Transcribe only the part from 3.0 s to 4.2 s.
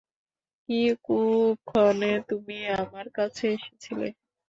কাছে এসেছিলে।